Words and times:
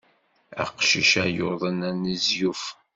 Aqcic-a 0.63 1.25
yuḍen 1.35 1.79
anezyuf. 1.89 2.63